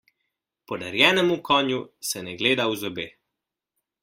Podarjenemu 0.71 1.37
konju 1.49 1.79
se 2.13 2.25
ne 2.29 2.35
gleda 2.41 2.67
v 2.73 2.81
zobe. 2.85 3.07